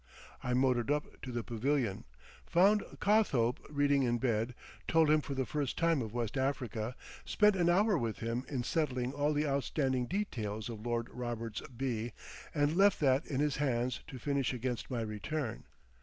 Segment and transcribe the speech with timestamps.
[0.41, 2.05] I motored up to the pavilion,
[2.47, 4.55] found Cothope reading in bed,
[4.87, 8.63] told him for the first time of West Africa, spent an hour with him in
[8.63, 12.13] settling all the outstanding details of Lord Roberts β,
[12.55, 15.65] and left that in his hands to finish against my return.